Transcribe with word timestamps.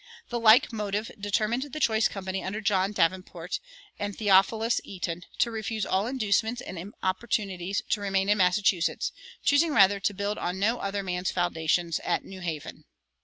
"[102:1] 0.29 0.29
The 0.29 0.39
like 0.39 0.73
motive 0.73 1.11
determined 1.19 1.61
the 1.71 1.79
choice 1.79 2.07
company 2.07 2.41
under 2.43 2.59
John 2.59 2.91
Davenport 2.91 3.59
and 3.99 4.17
Theophilus 4.17 4.81
Eaton 4.83 5.25
to 5.37 5.51
refuse 5.51 5.85
all 5.85 6.07
inducements 6.07 6.59
and 6.59 6.79
importunities 6.79 7.83
to 7.89 8.01
remain 8.01 8.27
in 8.27 8.39
Massachusetts, 8.39 9.11
choosing 9.45 9.75
rather 9.75 9.99
to 9.99 10.13
build 10.15 10.39
on 10.39 10.57
no 10.57 10.79
other 10.79 11.03
man's 11.03 11.29
foundations 11.29 11.99
at 11.99 12.25
New 12.25 12.39
Haven. 12.41 12.85